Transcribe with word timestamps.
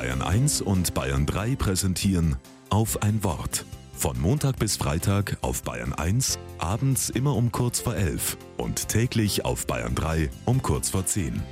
Bayern 0.00 0.22
1 0.22 0.62
und 0.62 0.94
Bayern 0.94 1.26
3 1.26 1.56
präsentieren 1.56 2.36
auf 2.70 3.02
ein 3.02 3.22
Wort. 3.22 3.66
Von 3.92 4.18
Montag 4.18 4.58
bis 4.58 4.78
Freitag 4.78 5.36
auf 5.42 5.62
Bayern 5.62 5.92
1, 5.92 6.38
abends 6.56 7.10
immer 7.10 7.36
um 7.36 7.52
kurz 7.52 7.80
vor 7.80 7.94
11 7.94 8.38
und 8.56 8.88
täglich 8.88 9.44
auf 9.44 9.66
Bayern 9.66 9.94
3 9.94 10.30
um 10.46 10.62
kurz 10.62 10.88
vor 10.88 11.04
10. 11.04 11.42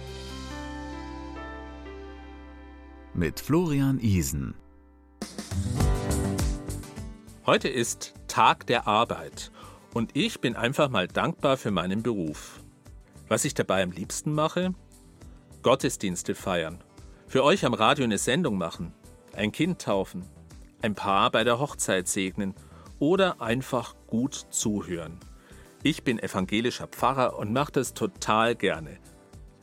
Mit 3.13 3.39
Florian 3.39 3.99
Isen. 4.01 4.55
Heute 7.45 7.69
ist 7.69 8.15
Tag 8.29 8.67
der 8.67 8.87
Arbeit 8.87 9.53
und 9.93 10.17
ich 10.17 10.41
bin 10.41 10.57
einfach 10.57 10.89
mal 10.89 11.07
dankbar 11.07 11.59
für 11.59 11.71
meinen 11.71 12.03
Beruf. 12.03 12.63
Was 13.29 13.45
ich 13.45 13.53
dabei 13.53 13.83
am 13.83 13.91
liebsten 13.91 14.33
mache? 14.33 14.73
Gottesdienste 15.61 16.35
feiern, 16.35 16.83
für 17.29 17.45
euch 17.45 17.67
am 17.67 17.75
Radio 17.75 18.05
eine 18.05 18.17
Sendung 18.17 18.57
machen, 18.57 18.95
ein 19.37 19.53
Kind 19.53 19.83
taufen, 19.83 20.25
ein 20.81 20.95
Paar 20.95 21.31
bei 21.31 21.45
der 21.45 21.59
Hochzeit 21.59 22.09
segnen 22.09 22.55
oder 22.99 23.43
einfach 23.43 23.95
gut 24.07 24.47
zuhören. 24.49 25.21
Ich 25.83 26.05
bin 26.05 26.19
evangelischer 26.19 26.87
Pfarrer 26.87 27.39
und 27.39 27.53
mache 27.53 27.73
das 27.73 27.93
total 27.93 28.57
gerne. 28.57 28.99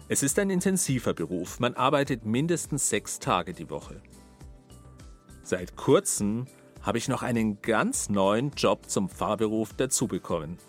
Es 0.08 0.22
ist 0.22 0.38
ein 0.38 0.52
intensiver 0.52 1.16
Beruf, 1.16 1.59
man 1.59 1.73
arbeitet 1.73 2.23
mindestens 2.23 2.88
sechs 2.88 3.17
Tage 3.17 3.53
die 3.53 3.72
Woche. 3.72 4.00
Seit 5.41 5.75
kurzem 5.75 6.45
habe 6.84 7.00
ich 7.00 7.08
noch 7.08 7.23
einen 7.23 7.61
ganz 7.63 8.09
neuen 8.09 8.52
Job 8.52 8.88
zum 8.88 9.09
Pfarrberuf 9.09 9.73
dazu 9.73 10.08
bekommen. 10.08 10.59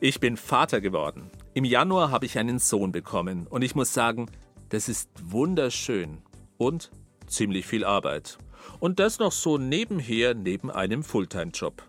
Ich 0.00 0.18
bin 0.18 0.36
Vater 0.36 0.80
geworden. 0.80 1.30
Im 1.54 1.64
Januar 1.64 2.10
habe 2.10 2.26
ich 2.26 2.36
einen 2.36 2.58
Sohn 2.58 2.90
bekommen 2.90 3.46
und 3.46 3.62
ich 3.62 3.76
muss 3.76 3.94
sagen, 3.94 4.26
das 4.70 4.88
ist 4.88 5.08
wunderschön 5.22 6.23
und 6.58 6.90
ziemlich 7.26 7.66
viel 7.66 7.84
Arbeit. 7.84 8.38
Und 8.80 8.98
das 8.98 9.18
noch 9.18 9.32
so 9.32 9.58
nebenher 9.58 10.34
neben 10.34 10.70
einem 10.70 11.02
Fulltime-Job. 11.02 11.82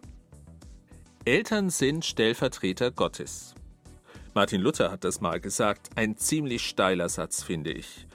Eltern 1.25 1.69
sind 1.69 2.05
Stellvertreter 2.05 2.91
Gottes. 2.91 3.55
Martin 4.33 4.61
Luther 4.61 4.91
hat 4.91 5.03
das 5.03 5.21
mal 5.21 5.39
gesagt, 5.39 5.89
ein 5.95 6.17
ziemlich 6.17 6.67
steiler 6.67 7.08
Satz, 7.08 7.41
finde 7.41 7.71
ich. 7.71 8.05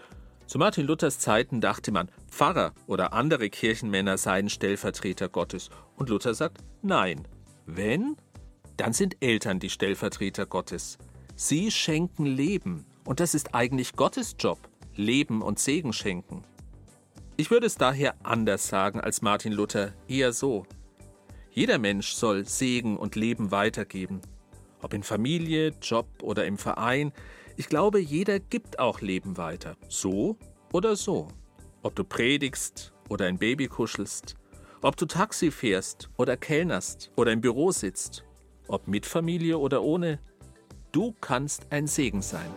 Zu 0.47 0.59
Martin 0.59 0.85
Luthers 0.87 1.19
Zeiten 1.19 1.61
dachte 1.61 1.93
man, 1.93 2.11
Pfarrer 2.29 2.73
oder 2.87 3.13
andere 3.13 3.51
Kirchenmänner 3.51 4.19
seien 4.19 4.49
Stellvertreter 4.49 5.29
Gottes. 5.29 5.71
Und 5.97 6.09
Luther 6.09 6.35
sagt, 6.35 6.59
nein. 6.83 7.27
Wenn? 7.67 8.17
Dann 8.77 8.93
sind 8.93 9.17
Eltern 9.21 9.61
die 9.61 9.71
Stellvertreter 9.71 10.47
Gottes. 10.47 10.99
Sie 11.37 11.71
schenken 11.71 12.27
Leben. 12.27 12.85
Und 13.05 13.21
das 13.21 13.35
ist 13.35 13.55
eigentlich 13.55 13.95
Gottes 13.95 14.37
Job, 14.39 14.59
Leben 15.01 15.43
und 15.43 15.59
Segen 15.59 15.93
schenken. 15.93 16.43
Ich 17.37 17.51
würde 17.51 17.67
es 17.67 17.77
daher 17.77 18.15
anders 18.23 18.69
sagen 18.69 19.01
als 19.01 19.23
Martin 19.23 19.53
Luther, 19.53 19.95
eher 20.09 20.33
so. 20.33 20.67
Jeder 21.51 21.79
Mensch 21.79 22.13
soll 22.13 22.47
Segen 22.47 22.97
und 22.97 23.17
Leben 23.17 23.51
weitergeben. 23.51 24.21
Ob 24.83 24.95
in 24.95 25.03
Familie, 25.03 25.73
Job 25.83 26.07
oder 26.23 26.45
im 26.47 26.59
Verein, 26.59 27.13
ich 27.57 27.69
glaube, 27.69 27.99
jeder 28.01 28.39
gibt 28.39 28.79
auch 28.79 29.01
Leben 29.01 29.37
weiter. 29.37 29.77
So 29.89 30.37
oder 30.73 30.97
so. 30.97 31.29
Ob 31.83 31.95
du 31.95 32.05
predigst 32.05 32.93
oder 33.09 33.27
ein 33.27 33.39
Baby 33.39 33.69
kuschelst, 33.69 34.35
ob 34.83 34.97
du 34.97 35.07
Taxi 35.07 35.51
fährst 35.51 36.09
oder 36.17 36.37
kellnerst 36.37 37.11
oder 37.17 37.33
im 37.33 37.41
Büro 37.41 37.71
sitzt, 37.71 38.25
ob 38.69 38.87
mit 38.87 39.05
Familie 39.05 39.59
oder 39.59 39.83
ohne, 39.83 40.21
du 40.93 41.15
kannst 41.21 41.67
ein 41.71 41.87
Segen 41.87 42.23
sein. 42.23 42.55